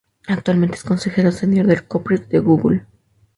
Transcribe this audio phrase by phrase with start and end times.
[0.27, 2.85] Actualmente es consejero senior de Copyright en Google.